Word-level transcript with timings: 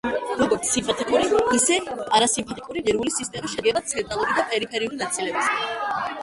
როგორც 0.37 0.69
სიმპათიკური, 0.75 1.27
ისე 1.57 1.77
პარასიმპათიკური 1.99 2.83
ნერვული 2.87 3.13
სისტემა 3.19 3.53
შედგება 3.53 3.85
ცენტრალური 3.93 4.35
და 4.41 4.47
პერიფერიული 4.55 5.01
ნაწილებისგან. 5.05 5.79